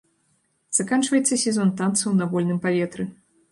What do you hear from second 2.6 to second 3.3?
паветры.